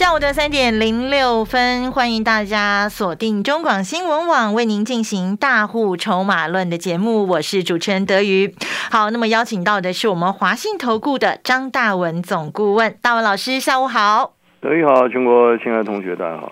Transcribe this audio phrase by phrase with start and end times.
[0.00, 8.54] 下午的三点零六分，欢迎大家锁定中广新闻网为您进行大户筹码论的节目，我是主持人德瑜。
[8.90, 14.32] 好，那么邀请到的是我们华信投顾的张大文总顾问，大文老师，下午好。
[14.62, 16.50] 德瑜好，全国亲爱的同学大家好。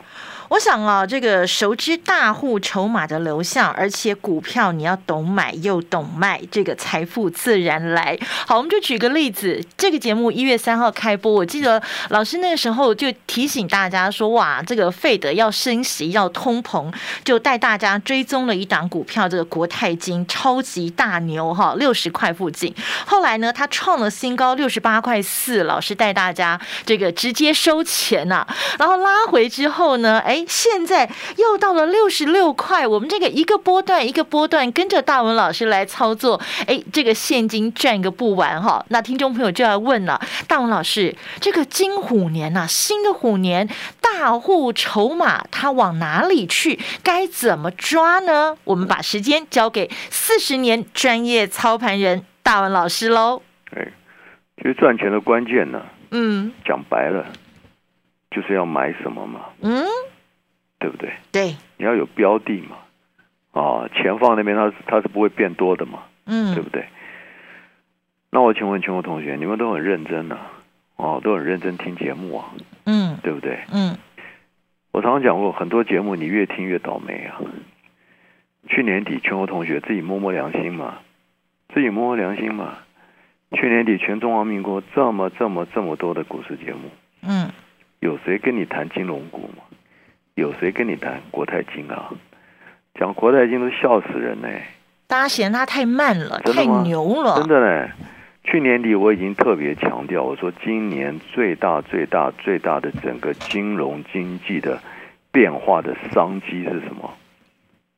[0.48, 8.18] 我想啊，这个熟知大户筹码的流向，而且股票你要懂买又懂卖，这个财富自然来。
[8.46, 16.90] 好，我们就举个例子，这个节目一月三号开播，我记得老师那个时候就提醒大家说，哇，这个费德要升息要通膨，
[17.22, 22.74] 就带大家追踪了一档股票，这个国泰金超级大牛哈，六十块附近。
[23.04, 28.46] 后来呢，它创了新高，六十八块四，老师带大家这个直接收钱呐，
[28.78, 30.37] 然后拉回之后呢，哎。
[30.46, 38.84] 现在又到了六十六块，我们这个一个波段一个波段跟着大文老师来操作，哎，这个现金赚个不完哈。
[38.88, 43.68] 那听众朋友就要问了，大文老师，这个金虎年呐，新的虎年，
[44.00, 46.78] 大户筹码它往哪里去？
[47.02, 48.56] 该怎么抓呢？
[48.64, 53.42] 我们把时间交给四十年专业操盘人大文老师喽。
[53.76, 53.88] 哎，
[54.56, 57.26] 其实赚钱的关键呢，嗯，讲白了，
[58.30, 59.84] 就是要买什么嘛，嗯。
[60.78, 61.12] 对不对？
[61.32, 62.76] 对，你要有标的嘛，
[63.60, 66.86] 啊，钱放那边，它它是不会变多的嘛，嗯，对不对？
[68.30, 70.38] 那我请问全国同学，你们都很认真呐，
[70.96, 72.50] 哦，都很认真听节目啊，
[72.84, 73.58] 嗯，对不对？
[73.72, 73.96] 嗯，
[74.92, 77.40] 我常常讲过，很多节目你越听越倒霉啊。
[78.68, 80.98] 去年底，全国同学自己摸摸良心嘛，
[81.72, 82.78] 自己摸摸良心嘛。
[83.52, 86.90] 去年底，全中华民国这么这么这么多的股市节目，
[87.22, 87.50] 嗯，
[88.00, 89.62] 有谁跟你谈金融股吗？
[90.38, 92.10] 有谁跟你谈国泰金啊？
[92.94, 94.48] 讲国泰金都笑死人呢！
[95.06, 97.36] 大家嫌它太慢了，太牛了。
[97.36, 97.88] 真的呢，
[98.44, 104.78] 去年底我已经特别强调，我说今年最大、最大、最大的整个金融经济的
[105.32, 107.12] 变化的商机是什么？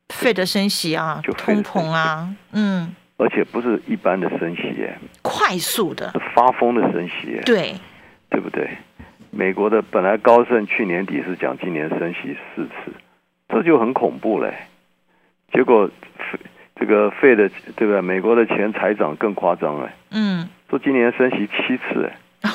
[0.09, 7.75] 费的升息啊，就通膨啊，嗯，而且不是一般的升息，耶，快速的，发疯的升息，对，
[8.29, 8.69] 对不对？
[9.31, 12.91] 美国的本来高盛去年底是讲今年升息四次，
[13.49, 14.53] 这就很恐怖嘞。
[15.53, 15.89] 结果
[16.75, 18.01] 这个费的对不对？
[18.01, 22.17] 美国的前财长更夸张哎，嗯，说今年升息七次哎，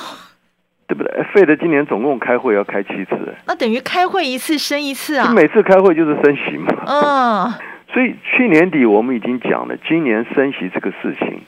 [0.86, 1.22] 对不对？
[1.32, 5.32] 费的今年总共开会要开七次哎，那等于开会一次升一次啊？
[5.34, 6.72] 每次开会就是升息嘛。
[6.86, 7.52] 嗯，
[7.92, 11.40] 所以去年底我们已经讲了，今年升息这个事情。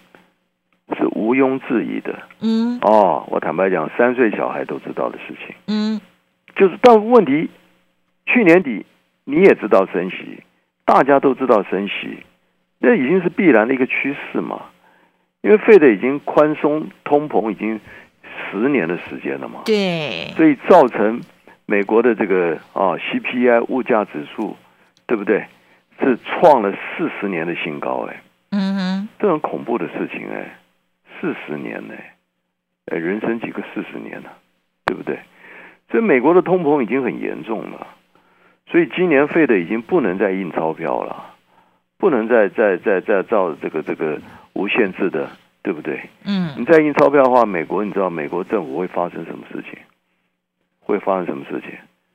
[0.98, 6.00] 是毋庸置疑的，嗯，哦，我坦白讲，三岁小孩都知道的事情，嗯，
[6.56, 7.48] 就是但问题，
[8.26, 8.84] 去年底
[9.24, 10.42] 你也知道升息，
[10.84, 12.18] 大家都知道升息，
[12.80, 14.62] 那已经是必然的一个趋势嘛，
[15.42, 17.80] 因为费的已经宽松，通膨已经
[18.50, 21.20] 十年的时间了嘛，对，所以造成
[21.64, 24.56] 美国的这个啊 CPI 物价指数，
[25.06, 25.44] 对不对？
[26.00, 30.57] 是创了四十年的新高，哎，嗯哼，这很恐怖的事情，哎。
[31.20, 31.94] 四十年呢？
[32.86, 34.30] 哎，人生几个四十年呢？
[34.86, 35.18] 对不对？
[35.90, 37.86] 所以美国的通膨已经很严重了，
[38.70, 41.34] 所以今年费的已经不能再印钞票了，
[41.96, 44.20] 不能再再再再造这个这个
[44.52, 45.30] 无限制的，
[45.62, 46.08] 对不对？
[46.24, 46.54] 嗯。
[46.58, 49.78] 你再印钞票的话，美国你知道美国政府会发生什么事情？
[50.80, 51.70] 会发生什么事情？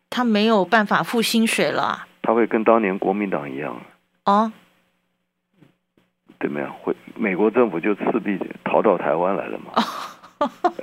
[0.10, 2.08] 他没有办法付薪水了。
[2.22, 3.80] 他会跟当年国民党一样。
[4.26, 4.52] 哦。
[6.44, 6.70] 怎么样？
[6.82, 9.72] 会美国政府就赤壁逃到台湾来了嘛？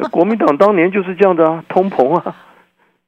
[0.10, 2.34] 国民党当年就是这样的啊，通膨啊，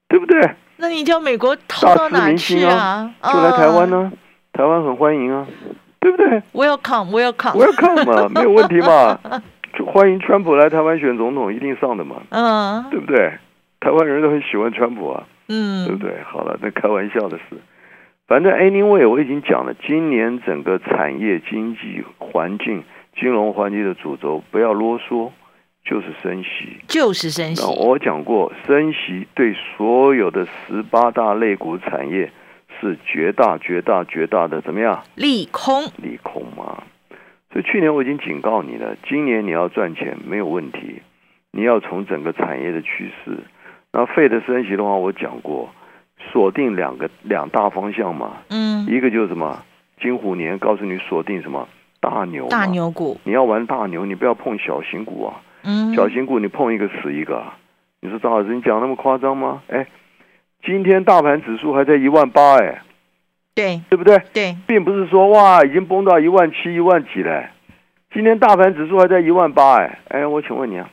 [0.07, 0.51] 对不对？
[0.77, 3.11] 那你叫美国逃到哪去啊？
[3.23, 4.13] 就来台湾呢，
[4.53, 5.47] 台湾很欢迎啊，
[5.99, 9.19] 对不对？Welcome，Welcome，Welcome 嘛，没有问题嘛，
[9.79, 13.33] 就欢迎川普来台湾选总统，一定上的嘛，嗯，对不对？
[13.81, 16.23] 台湾人都很喜欢川普啊，嗯，对不对？
[16.25, 17.57] 好了，那开玩笑的事。
[18.33, 22.83] 反正 anyway，我已经讲了，今年整个产业经济环境、
[23.15, 25.31] 金融环境的主轴，不要啰嗦，
[25.85, 27.63] 就是升息，就是升息。
[27.79, 32.33] 我讲过，升息对所有的十八大类股产业
[32.81, 35.03] 是绝大、绝大、绝大的怎么样？
[35.15, 36.83] 利空，利空嘛。
[37.53, 41.03] 所以去年我已经警告你了，今年你要赚钱没有问题，
[41.51, 43.37] 你要从整个产业的趋势。
[43.93, 45.69] 那费的升息的话，我讲过。
[46.31, 49.63] 锁定两个两大方向嘛，嗯，一个就是什么？
[50.01, 51.67] 金虎年，告诉你锁定什么？
[52.01, 57.45] 大牛，大牛股，你要玩大牛，你不要碰小型股啊，嗯，小型股你碰一个死一个，
[58.01, 59.63] 你说张老师你讲那么夸张吗？
[59.69, 59.87] 哎，
[60.65, 62.83] 今天大盘指数还在一万八，哎，
[63.55, 64.21] 对，对不对？
[64.33, 67.51] 对，并不是说哇已经崩到一万七、一万几了，
[68.13, 70.91] 今天大盘指数还在一万八，哎，哎，我请问你啊，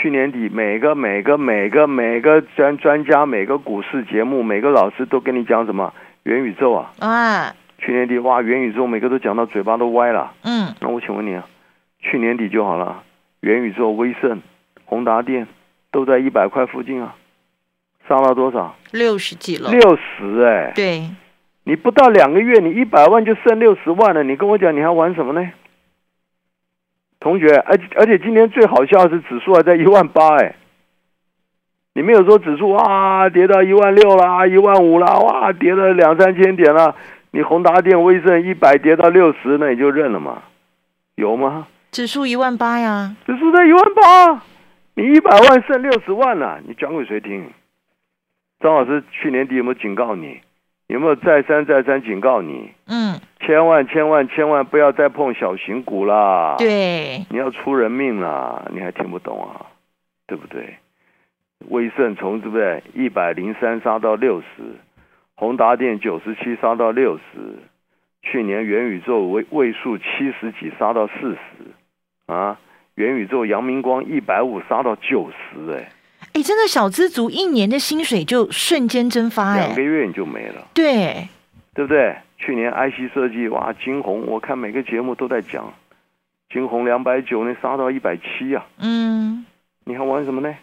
[0.00, 5.92] 去年底每个每个每个每个专专家、每个股市节目、每个老师都跟你讲什么
[6.22, 6.92] 元宇宙啊？
[7.00, 7.52] 啊。
[7.78, 10.32] 去年底哇，元宇宙每个都讲到嘴巴都歪了。
[10.44, 11.44] 嗯，那我请问你啊，
[12.00, 13.02] 去年底就好了，
[13.40, 14.40] 元宇宙、威盛、
[14.84, 15.48] 宏达电
[15.90, 17.16] 都在一百块附近啊，
[18.08, 18.76] 上到多少？
[18.92, 19.70] 六十几了。
[19.70, 20.72] 六十哎。
[20.76, 21.08] 对。
[21.64, 25.50] 你不到两个月，你一百万就剩六十万了，你跟我讲你还玩什么呢？
[27.20, 30.54] 同学，而而且今天最好笑的是指数还在一万八哎，
[31.94, 36.94] 你没有说指数哇跌到一万六啦、一万五啦，哇跌了两三千点啦。
[37.30, 40.42] 你宏达电、威盛一百跌到六十，那你就认了嘛？
[41.16, 41.66] 有吗？
[41.90, 44.42] 指数一万八呀，指数在一万八，
[44.94, 47.50] 你一百万剩六十万了，你讲给谁听？
[48.60, 50.40] 张老师去年底有没有警告你？
[50.88, 52.70] 有没有再三再三警告你？
[52.86, 56.56] 嗯，千万千万千万不要再碰小型股啦！
[56.58, 58.66] 对，你要出人命啦！
[58.72, 59.66] 你还听不懂啊？
[60.26, 60.76] 对不对？
[61.68, 62.82] 威盛从对不对？
[62.94, 64.46] 一百零三杀到六十。
[65.34, 67.22] 宏达电九十七杀到六十，
[68.22, 70.04] 去年元宇宙位位数七
[70.40, 72.58] 十几杀到四十，啊，
[72.96, 75.92] 元宇宙阳明光一百五杀到九十，哎，
[76.38, 81.28] 哎，真的小资族一年的薪水就瞬间蒸发，两个月你就没了，对，
[81.74, 82.14] 对不对？
[82.36, 85.74] 去年 IC 设计哇，金红，我看每个节目都在讲，
[86.48, 89.44] 金红两百九那杀到一百七啊，嗯，
[89.84, 90.54] 你还玩什么呢？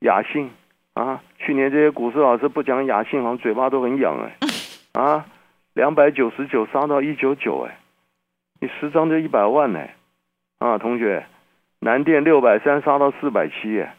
[0.00, 0.50] 雅信。
[0.94, 5.00] 啊，去年这些股市老师不讲雅信，好像嘴巴都很痒哎。
[5.00, 5.24] 啊，
[5.72, 7.78] 两百九十九杀到一九九哎，
[8.60, 9.80] 你十张就一百万呢。
[10.58, 11.24] 啊，同学，
[11.78, 13.94] 南电六百三杀到四百七哎，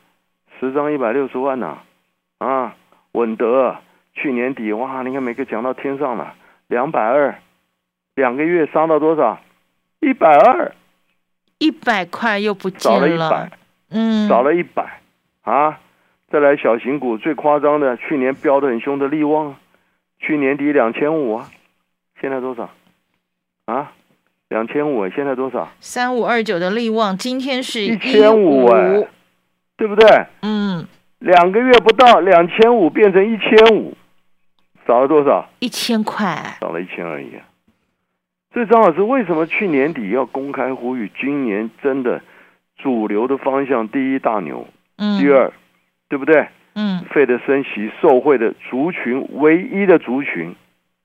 [0.62, 1.80] 十张一百六十万呐。
[2.38, 2.76] 啊，
[3.12, 3.76] 稳德
[4.14, 6.36] 去年底哇，你看每个讲到天上了，
[6.68, 7.36] 两百二，
[8.16, 9.42] 两个月杀到多少？
[10.00, 10.72] 一百二，
[11.58, 13.52] 一百块又不见了，少了一百，
[13.90, 15.02] 嗯，少了一百。
[15.42, 15.80] 啊。
[16.32, 19.54] 再来小型股最夸张的，去年飙的很凶的利旺，
[20.18, 21.34] 去年底两千五。
[21.36, 21.50] 啊，
[22.22, 22.70] 现在多少？
[23.66, 23.92] 啊，
[24.48, 25.68] 两千五，现在多少？
[25.82, 29.08] 三五二九的利旺，今天是一千五哎，
[29.82, 30.08] 对不对？
[30.44, 30.86] 嗯，
[31.18, 33.96] 两个月不到，两千五变成一千五，
[34.86, 35.50] 少了多少？
[35.58, 37.32] 一千块，少了一千而已。
[38.54, 42.22] 所以张老师为什么去年底要公开呼吁，今年真的
[42.78, 44.68] 主流的方向，第一大牛，
[44.98, 45.52] 嗯，第二。
[46.10, 46.46] 对不对？
[46.76, 50.54] 嗯，费的升息受惠的族群，唯一的族群，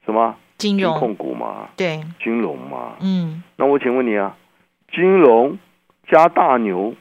[0.04, 0.34] 什么？
[0.58, 1.68] 金融控股嘛？
[1.76, 2.96] 对，金融嘛。
[3.00, 4.36] 嗯，那我请问你啊，
[4.92, 5.56] 金融
[6.08, 6.94] 加大牛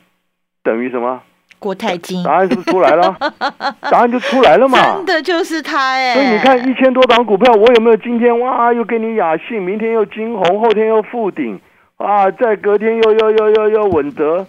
[0.61, 1.23] 等于什么？
[1.65, 2.23] 国泰金。
[2.23, 3.17] 答案是不是出来了？
[3.89, 4.77] 答案就出来了嘛？
[4.97, 6.13] 真的就是他哎！
[6.13, 8.71] 所以你看，一千多档股票，我有没有今天哇？
[8.71, 11.59] 又给你雅信，明天又金红，后天又富鼎
[11.97, 14.45] 啊，再隔天又又又又又稳德，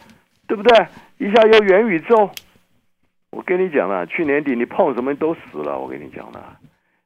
[0.47, 0.87] 对不对？
[1.17, 2.29] 一下又元宇宙。
[3.31, 5.79] 我跟你讲了，去年底你碰什么都死了。
[5.79, 6.59] 我跟你讲了，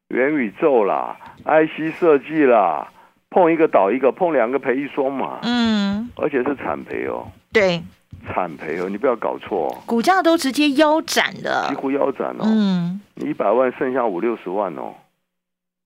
[0.08, 2.88] 元宇宙啦，IC 设计啦，
[3.30, 5.38] 碰一个倒一个，碰两个赔一双嘛。
[5.42, 7.28] 嗯，而且是惨赔哦。
[7.52, 7.82] 对，
[8.26, 9.82] 惨赔哦，你不要搞错。
[9.86, 12.44] 股价都直接腰斩的，几乎腰斩哦。
[12.44, 14.94] 嗯，你一百万剩下五六十万哦，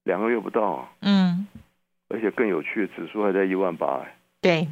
[0.05, 0.89] 两个月不到。
[1.01, 1.47] 嗯，
[2.09, 4.01] 而且更有趣，指数还在一万八。
[4.41, 4.69] 对，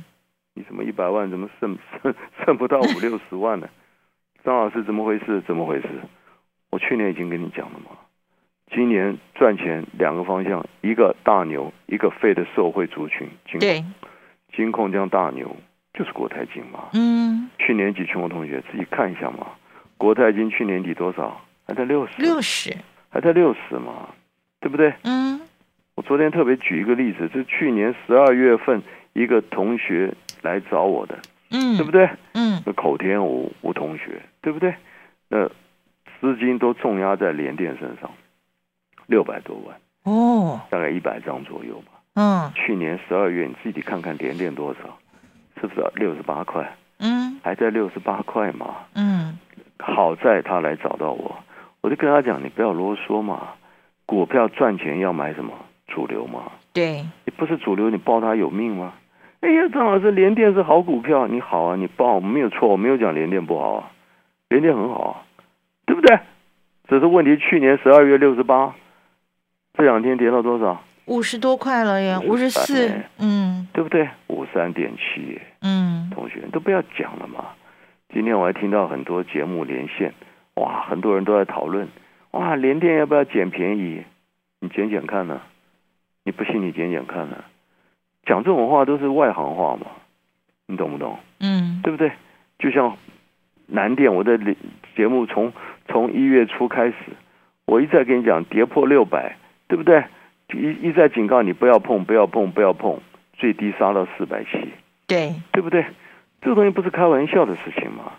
[0.54, 3.68] 你怎么一百万怎么剩 剩剩不到五六十万呢？
[4.44, 5.40] 张老师，怎么回事？
[5.47, 5.88] 怎么回事？
[6.71, 7.90] 我去年已经跟你讲了嘛。
[8.75, 13.28] 今年赚钱两个方向，一个大牛，一个废的社会族群。
[13.61, 13.85] 对，
[14.56, 15.54] 金控将大牛
[15.94, 16.88] 就是国泰金嘛。
[16.92, 17.49] 嗯。
[17.58, 19.46] 去年底，全国同学自己看一下嘛。
[19.96, 21.40] 国泰金去年底多少？
[21.66, 22.12] 还在六十。
[22.20, 22.76] 六十。
[23.11, 24.08] 还在六十嘛？
[24.61, 24.92] 对不对？
[25.04, 25.40] 嗯。
[25.94, 28.82] 我昨天特别举一个例子，是去年十二月份
[29.12, 31.18] 一个同学来找我的。
[31.50, 32.08] 嗯，对不对？
[32.32, 34.75] 嗯，那口天吴吴同学，对不对？
[35.28, 35.46] 那
[36.18, 38.11] 资金都重压在联电身上，
[39.06, 41.92] 六百多万哦，大概一百张左右吧。
[42.14, 44.99] 嗯，去年十二月你自己看看联电多少，
[45.62, 46.76] 是不是六十八块？
[46.99, 48.75] 嗯，还在六十八块嘛。
[48.97, 49.38] 嗯，
[49.78, 51.37] 好在他来找到我，
[51.81, 53.50] 我就跟他讲，你不要啰嗦嘛，
[54.04, 55.52] 股票赚钱要买什么
[55.87, 56.50] 主流嘛？
[56.73, 58.92] 对，你不是主流，你抱它有命吗？
[59.40, 63.90] 哎呀，张老师，联电是好股票，你好啊，你报没有错，我没有讲联电不好啊，
[64.49, 65.23] 联电很好啊，
[65.87, 66.19] 对不对？
[66.88, 68.75] 只是问题，去年十二月六十八，
[69.75, 70.83] 这两天跌到多少？
[71.06, 74.09] 五十多块了耶，五十四，嗯，对不对？
[74.28, 77.47] 五三点七，嗯，同学都不要讲了嘛。
[78.12, 80.12] 今天我还听到很多节目连线，
[80.54, 81.88] 哇，很多人都在讨论，
[82.32, 84.04] 哇，联电要不要捡便宜？
[84.61, 85.40] 你捡捡看呢？
[86.25, 87.44] 你不信你捡捡看呢？
[88.25, 89.87] 讲这种话都是外行话嘛，
[90.66, 91.18] 你懂不懂？
[91.40, 92.12] 嗯，对不对？
[92.61, 92.97] 就像
[93.66, 94.38] 南电，我的
[94.94, 95.52] 节目从
[95.88, 96.94] 从一月初开始，
[97.64, 100.04] 我一再跟你讲跌破六百，对不对？
[100.54, 102.99] 一一再警告你不要碰，不要碰，不要碰，
[103.35, 104.50] 最低杀到四百七，
[105.06, 105.85] 对，对不对？
[106.40, 108.12] 这个东西不是开玩笑的事情嘛？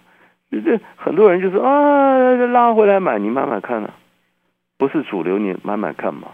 [0.52, 3.94] 这很多人就说啊，拉回来买，你慢慢看啊，
[4.78, 6.28] 不是主流，你慢慢看嘛，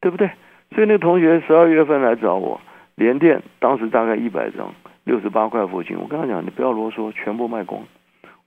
[0.00, 0.28] 对不对？
[0.74, 2.60] 所以那个同学十二月份来找我，
[2.96, 4.74] 连电当时大概一百张，
[5.04, 7.80] 六十八块附近，我跟他讲，你不要啰嗦，全部卖光。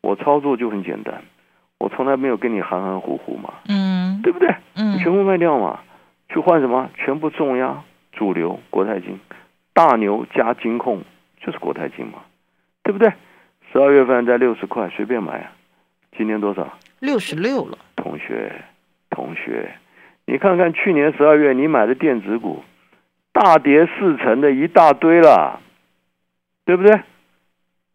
[0.02, 1.24] 我操作就很简单，
[1.80, 4.50] 我从来没有跟你含含糊糊嘛，嗯，对不对？
[4.76, 5.80] 嗯，你全部卖掉嘛。
[6.30, 6.90] 去换什么？
[6.96, 9.20] 全部重压主流国泰金，
[9.74, 11.04] 大牛加金控
[11.40, 12.20] 就是国泰金嘛，
[12.84, 13.12] 对不对？
[13.72, 15.52] 十二月份在六十块随便买啊，
[16.18, 16.78] 今天多少？
[17.00, 17.78] 六十六了。
[17.96, 18.52] 同学，
[19.10, 19.72] 同学，
[20.26, 22.64] 你看看去年十二月你买的电子股，
[23.34, 25.60] 大跌四成的一大堆了，
[26.66, 27.02] 对不对？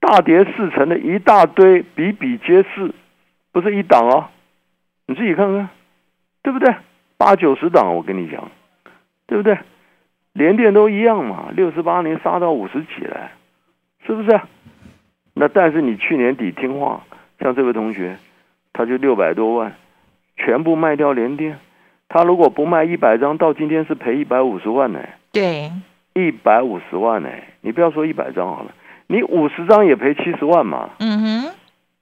[0.01, 2.93] 大跌四成的一大堆，比比皆是，
[3.53, 4.29] 不是一档哦，
[5.07, 5.69] 你自己看看，
[6.43, 6.75] 对不对？
[7.23, 8.51] 八九十档，我跟你讲，
[9.29, 9.57] 对不对？
[10.33, 13.31] 连电都一样嘛，六十八年杀到五十几了，
[14.05, 14.41] 是不是？
[15.33, 17.05] 那但是你去年底听话，
[17.39, 18.17] 像这位同学，
[18.73, 19.73] 他就六百多万，
[20.37, 21.61] 全部卖掉连电。
[22.09, 24.99] 他如果不卖一百张，到今天是赔一百五十万呢。
[25.31, 25.71] 对，
[26.15, 27.29] 一百五十万呢，
[27.61, 28.73] 你不要说一百张好了，
[29.07, 30.91] 你五十张也赔七十万嘛。
[30.99, 31.32] 嗯哼。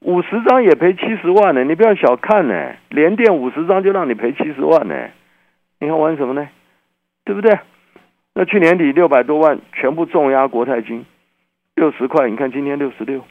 [0.01, 2.73] 五十张也赔七十万呢，你不要小看呢。
[2.89, 4.95] 连电五十张就让你赔七十万呢，
[5.79, 6.49] 你看玩什么呢？
[7.25, 7.59] 对不对？
[8.35, 11.05] 那去年底六百多万全部重压国泰金，
[11.75, 13.23] 六十块，你看今天六十六，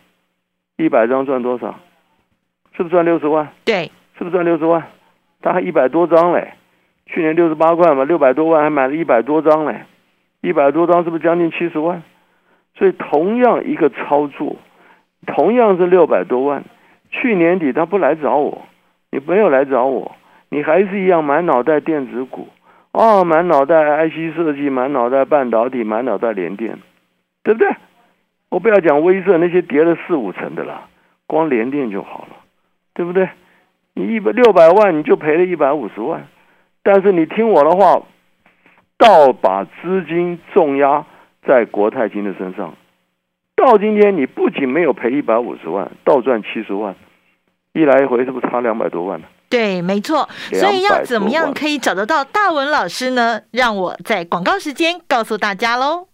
[0.78, 1.80] 一百张赚多少？
[2.78, 3.50] 是不是赚六十万？
[3.66, 4.84] 对，是不是赚六十万？
[5.42, 6.54] 他还一百多张嘞，
[7.08, 9.86] 去年六十八块嘛，六百多万还买了一百多张嘞，
[10.42, 12.04] 一百多张是不是将近七十万？
[12.76, 14.56] 所以同样一个操作。
[15.28, 16.64] 同样是六百多万，
[17.10, 18.66] 去年底他不来找我，
[19.12, 20.16] 你没有来找我，
[20.50, 22.48] 你还是一样满脑袋电子股，
[22.92, 26.78] 哦，满脑袋 IC 设计，满脑袋半导体，满脑袋联电，
[27.44, 27.70] 对不对？
[28.50, 30.88] 我不要讲威盛那些跌了四五成的啦，
[31.28, 32.38] 光联电就好了，
[32.94, 33.30] 对不对？
[33.94, 36.26] 你一百六百万你就赔了一百五十万，
[36.82, 38.02] 但是你听我的话，
[38.98, 41.06] 倒把资金重压
[41.46, 42.74] 在国泰金的身上。
[43.60, 46.96] 到今天，你不仅没有赔一百五十万，倒赚七十万，
[47.74, 49.28] 一来一回是不是差两百多万呢？
[49.50, 50.30] 对，没错。
[50.54, 53.42] 所以要怎么样可以找得到大文老师呢？
[53.52, 56.08] 让我在广告时间告诉大家喽。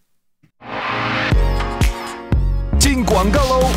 [2.79, 3.69] 进广告喽。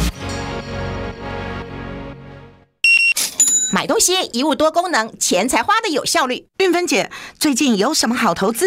[3.75, 6.46] 买东西一物多功能，钱才花的有效率。
[6.60, 8.64] 运芬姐，最近有什么好投资？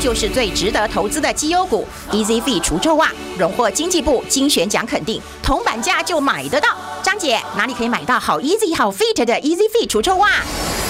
[0.00, 6.68] 就是最值得投资的绩优股，Easy Fit 除臭袜荣获经济部精选奖肯定，铜板价就买得到。
[7.02, 10.28] 张姐，哪里可以买到好 Easy 好 Fit 的 Easy Fit 除臭袜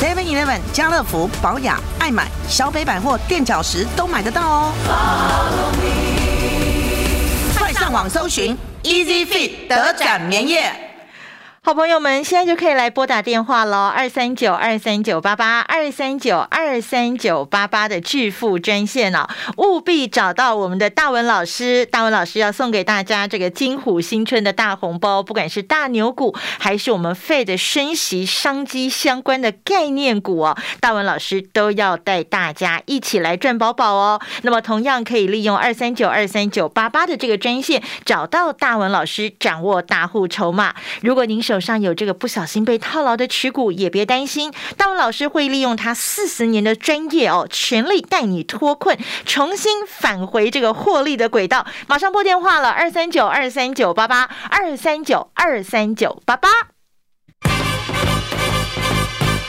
[0.01, 4.73] ？Seven Eleven、家乐福、宝雅、爱买、小北百货、垫脚石都买得到哦。
[7.59, 10.88] 快上网搜寻 Easy Fit 德展棉业。
[11.61, 34.21] 好朋友们，现在就可以来拨打电话喽，二三九二三九八八二三九二三九八八的致富专线哦，务必找到我们的大文老师，大文老师要送给大家这个金虎新春的大红包，不管是大牛股还是我们费的升息商机相关的概念股哦，大文老师都要带大家一起来赚饱饱哦。
[34.43, 40.75] 那么同样可以利用二三九二三九八八的这个专线，找到大文老师，掌握大户筹码。
[41.03, 51.67] 如果您手手上有这个不小心被套牢的持股，也别担心，大文老师会利用他四十年的专业哦，全力带你脱困，重新返回这个获利的轨道。
[51.87, 56.78] 马上拨电话了，二三九二三九八八二三九二三九八八。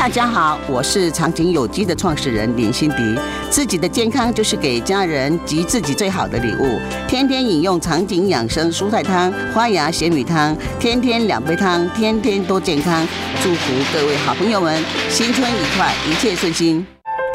[0.00, 3.20] 大家好，我是长景有机的创始人林心迪。
[3.50, 6.80] 自己的健康就是给家人及自己最好的礼物。
[7.06, 13.06] 天天饮用长景养生蔬菜汤、花芽咸米汤，天天两杯汤，天天都健康。
[13.42, 16.86] 祝福各位好朋友们新春愉快，一切顺心。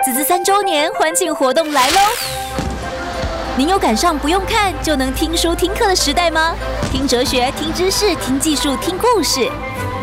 [0.03, 1.99] 子子三周年欢庆活动来喽！
[3.55, 6.55] 您有赶上不用看就能听书听课的时代吗？
[6.91, 9.51] 听哲学，听知识，听技术，听故事。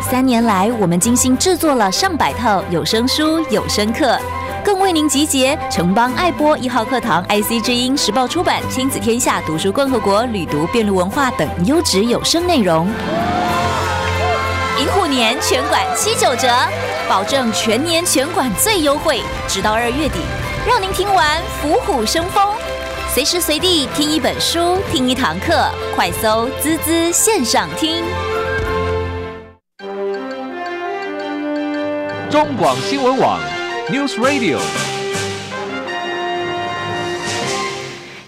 [0.09, 4.17] 三年来，我们精心制作了上百套有声书、有声课，
[4.63, 12.87] 更为您集结城邦爱播一号课堂、IC 之音、时报出版、亲子天下、读书共和国、旅读辩论文化等优质有声内容。
[14.79, 16.47] 银虎年全馆七九折，
[17.07, 20.19] 保证全年全馆最优惠，直到二月底，
[20.67, 22.53] 让您听完虎虎生风，
[23.13, 28.03] 随时随地听一本书、听一堂课，快搜“滋滋线上听”。
[32.33, 33.39] 中广新闻网
[33.91, 34.57] ，News Radio。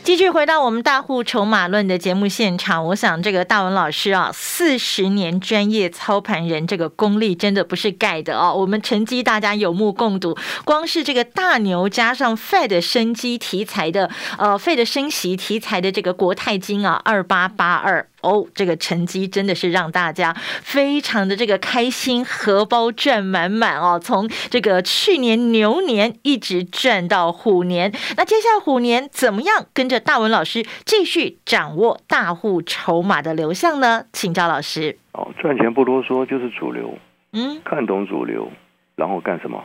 [0.04, 8.54] 继续回到我们大户筹码论的节目现场，我想这个大文老师啊，四十年专业操盘人，这个功力真的不是盖的哦。
[8.54, 18.08] 我们成绩大家有目共睹，光是这个大牛加上 Fed 升级题材的，呃，Fed 升息题材的这个国泰金啊，二八八二。
[18.26, 24.00] 哦，这个成绩真的是让大家非常的这个开心，荷包赚满满哦。
[24.02, 29.68] 从这个去年牛年一直赚到虎年，那接下来虎年怎么样？
[29.74, 34.06] 跟着大文老师继续掌握大户筹码的流向呢？
[34.12, 34.98] 请教老师。
[35.12, 36.98] 哦，赚钱不多说，就是主流。
[37.34, 38.52] 嗯，看懂主流，
[38.96, 39.64] 然后干什么？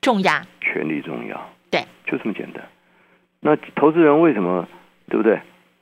[0.00, 1.38] 重压，权力重压。
[1.70, 2.66] 对，就这么简单。
[3.40, 4.66] 那投资人为什么？
[5.10, 5.40] 对不对？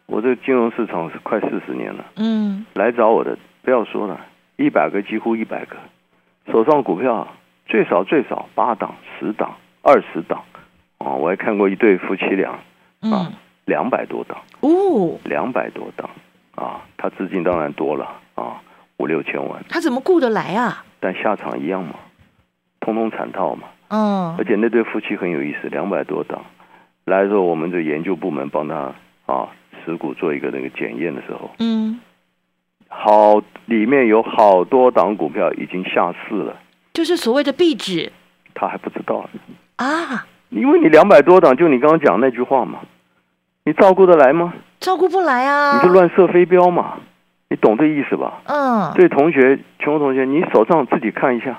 [0.09, 4.19] 我这个金融市场是快四十年了，嗯，来找我的不要说了，
[4.57, 5.77] 一百个几乎一百个，
[6.51, 7.29] 手上股票
[7.67, 10.43] 最少最少八档、十档、二十档，
[10.97, 12.59] 啊，我还看过一对夫妻俩，
[13.03, 13.31] 啊，
[13.67, 16.09] 两百多档，哦，两百多档，
[16.55, 18.63] 啊，他资金当然多了，啊，
[18.97, 20.83] 五六千万，他怎么顾得来啊？
[21.01, 21.97] 但下场一样嘛，
[22.81, 26.43] 通通惨套嘛，嗯，而且那对夫妻很有意思，两百多档，
[27.05, 28.95] 来的时候我们这研究部门帮他
[29.27, 29.51] 啊。
[29.89, 31.99] 持股做一个那个检验的时候，嗯，
[32.89, 36.55] 好，里面有好多档股票已经下市了，
[36.93, 38.13] 就是所谓的壁纸，
[38.55, 39.27] 他还不知道。
[39.77, 42.81] 啊，因为你两百多档，就你刚刚讲那句话嘛，
[43.65, 44.53] 你照顾得来吗？
[44.79, 46.99] 照顾不来啊，你就乱射飞镖嘛，
[47.49, 48.43] 你懂这意思吧？
[48.45, 51.59] 嗯，对，同学，全国同学，你手上自己看一下，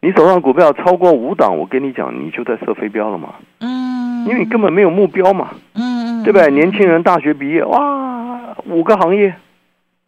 [0.00, 5.97] 你手上股票超过五档，我跟你讲，你就在射飞镖了嘛，嗯，因为你根本没有目标嘛，嗯。
[6.28, 6.50] 对不对？
[6.50, 9.34] 年轻人大学毕业，哇，五个行业，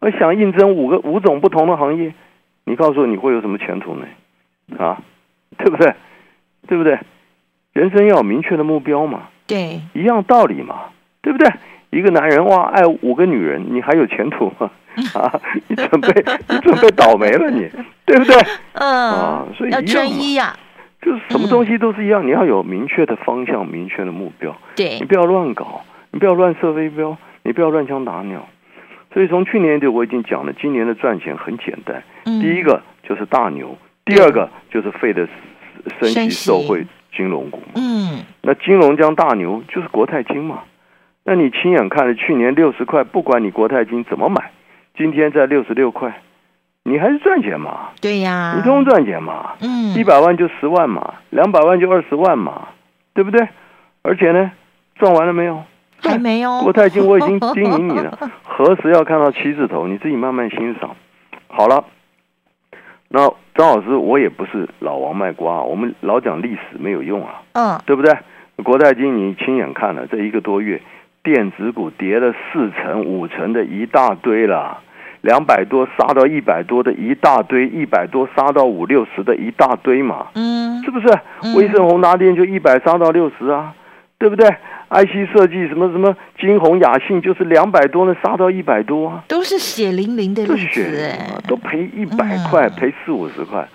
[0.00, 2.12] 我想应征五个五种不同的行业，
[2.66, 4.04] 你告诉我你会有什么前途呢？
[4.78, 5.00] 啊，
[5.56, 5.94] 对不对？
[6.68, 6.98] 对不对？
[7.72, 9.28] 人生要有明确的目标嘛。
[9.46, 10.90] 对，一样道理嘛，
[11.22, 11.50] 对不对？
[11.88, 14.70] 一个男人哇，爱五个女人，你还有前途吗？
[15.18, 17.66] 啊，你准备你准备倒霉了，你
[18.04, 18.36] 对不对？
[18.74, 20.54] 嗯啊，所以要专一呀，
[21.00, 24.54] 就是什么东西都是一样，你要有明确的方向、明确的目标。
[24.76, 25.80] 对，你不要乱搞。
[26.12, 28.46] 你不要乱射飞镖，你不要乱枪打鸟。
[29.12, 32.02] 所以从去年底我已经讲了，今年的赚钱很简单。
[32.24, 35.26] 第一个就是大牛，第二个就是费的
[36.00, 37.60] 升息受惠金融股。
[37.74, 40.60] 嗯，那金融将大牛就是国泰金嘛。
[41.24, 44.52] 那你亲眼看了去年六十块，不管你国泰金怎么买，
[44.96, 46.22] 今天在六十六块，
[46.84, 47.90] 你还是赚钱嘛？
[48.00, 49.52] 对呀，你通赚钱嘛？
[49.60, 52.68] 嗯，一百万就十万嘛，两百万就二十万嘛，
[53.12, 53.48] 对不对？
[54.02, 54.52] 而且呢，
[54.94, 55.62] 赚完了没有？
[56.08, 60.96] 还没有，国泰金我已经叮咛你了， 何时要看到七字头，你自己慢慢欣赏。
[61.48, 61.84] 好了，
[63.08, 68.16] 那张老师，我也不是老王卖瓜，我们老讲历史没有用啊，嗯，对不对？
[68.62, 70.80] 国泰金你亲眼看了，这一个多月，
[71.22, 74.78] 电子股跌了四成、五成的一大堆了，
[75.22, 81.06] 两百多杀到一百多的一大堆，一百多杀到五六十的一大堆嘛，嗯，是不是？
[81.56, 83.74] 威盛宏达电就一百杀到六十啊，
[84.18, 84.48] 对不对
[84.90, 93.66] ？IC 设计什么什么金鸿雅信就是两百多呢，杀到一百多啊，都是血淋淋的例子哎，都赔一百块，赔四五十块。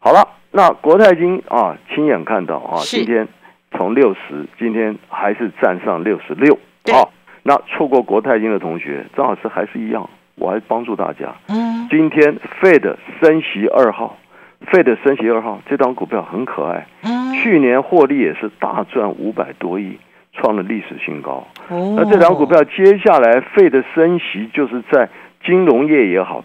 [0.00, 3.28] 好了，那国泰金啊，亲眼看到啊，今天
[3.70, 6.58] 从六十，今天还是站上六十六。
[6.92, 7.12] 好，
[7.44, 11.34] 那错过国泰金的同学，张老师还是一样，我还帮助大家。
[11.48, 14.16] 嗯，今天 Fed 升息二号
[14.72, 16.86] ，Fed 升息二号，这张股票很可爱。
[17.02, 19.96] 嗯，去年获利也是大赚五百多亿。
[20.38, 21.46] 创了历史新高。
[21.68, 25.08] 那这两股票接下来费的升息，就是在
[25.44, 26.44] 金融业也好，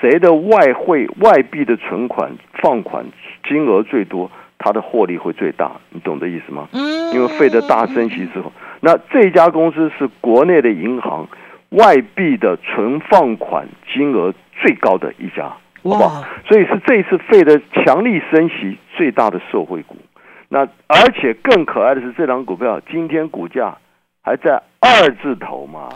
[0.00, 2.30] 谁的外汇外币的存款
[2.62, 3.04] 放款
[3.48, 6.68] 金额最多，它的获利会最大，你懂的意思吗？
[6.72, 11.26] 嗯，因为费的大升息之后，那这家公司是国内的银行
[11.70, 16.24] 外币的存放款金额最高的一家，好不好？
[16.46, 19.96] 所以是这一次费的强力升息最大的受惠股。
[20.50, 23.78] 那而且更可爱的是，这张股票今天股价
[24.22, 25.88] 还在二字头嘛。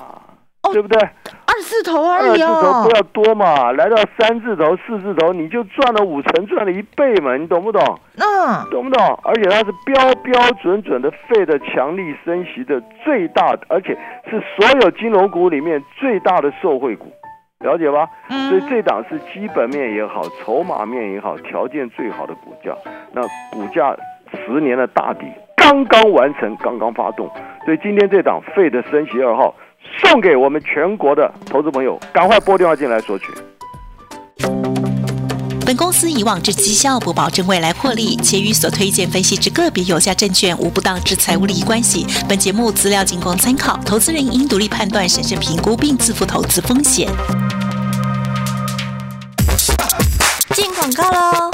[0.73, 0.99] 对不对？
[0.99, 7.83] 二字头而已哦，二字头不要多嘛，来到三字头、四字头，你就赚了五成，赚了一倍嘛，你懂不懂？
[8.17, 9.21] 嗯，懂不懂？
[9.25, 13.95] 而且它是标标准准的费的强力升息的最大，而且
[14.31, 17.12] 是所有金融股里面最大的受惠股，
[17.59, 18.09] 了解吧？
[18.31, 22.75] 嗯，所以这档是基本面也好，筹码面也好，条件最好的股价。
[23.12, 23.21] 那
[23.53, 23.95] 股价
[24.44, 27.31] 十年的大底刚刚完成，刚刚发动，
[27.64, 29.55] 所以今天这档费的升息二号。
[30.03, 33.27] 送给我们全国的投资朋友，赶快拨电话进来索取。
[35.64, 42.07] 本公司以往之绩效不保证未来获利，且与所推荐分析之个别有价证券无不当之财务利益关系。
[42.27, 47.07] 本节目资料仅供参考，投资人应独立判断、审慎评估并自负投资风险。
[50.55, 51.54] 进广告喽！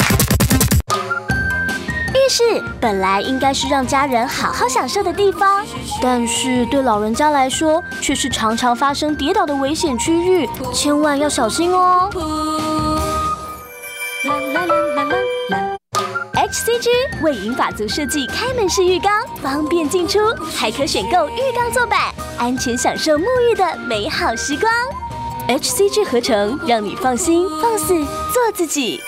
[2.81, 5.65] 本来应该是让家人好好享受的地方，
[6.03, 12.11] 但是对老人家来说，却是常常发生跌倒的危险区域，千万要小心哦。
[16.35, 16.89] HCG
[17.23, 20.19] 为银发族设计开门式浴缸，方便进出，
[20.57, 24.73] 还可选购浴缸坐板，安全享受沐浴的美好时光。
[25.47, 27.95] HCG 合成，让你放心放肆
[28.33, 29.01] 做自己。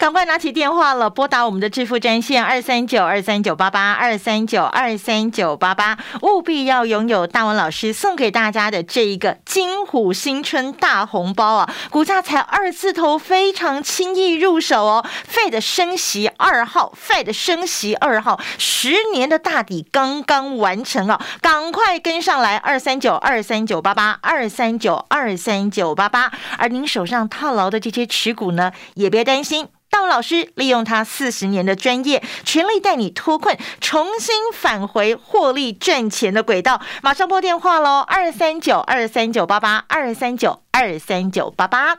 [0.00, 11.74] 赶快拿起电话了，拨打我们的致富专线二三九二三九八八二三九二三九八八，务必要拥有大文老师送给大家的这一个金虎新春大红包啊！
[11.90, 15.04] 股价才二字头，非常轻易入手哦。
[15.30, 21.20] Fed 升息二号，Fed 升息二号，十年的大底刚刚完成啊！
[21.42, 26.32] 赶快跟上来，二三九二三九八八二三九二三九八八。
[26.56, 29.68] 而您手上套牢的这些持股呢，也别担心。
[29.90, 36.80] 道老师利用他四十年的专业，全力带你脱困，重新返回获利赚钱的轨道。
[37.02, 41.98] 马上拨电话喽，二三九二三九八八，二三九二三九八八。